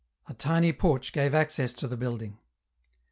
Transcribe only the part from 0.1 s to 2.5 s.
A tiny porch gave access to the building.